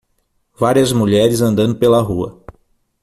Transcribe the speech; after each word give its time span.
Várias 0.57 0.91
mulheres 0.91 1.41
andando 1.43 1.75
pela 1.75 2.01
rua. 2.01 2.43